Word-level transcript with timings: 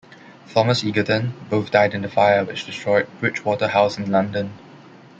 Thomas 0.51 0.83
Egerton, 0.83 1.33
both 1.51 1.69
died 1.69 1.93
in 1.93 2.01
the 2.01 2.09
fire 2.09 2.43
which 2.43 2.65
destroyed 2.65 3.07
Bridgewater 3.19 3.67
House 3.67 3.99
in 3.99 4.09
London. 4.09 4.51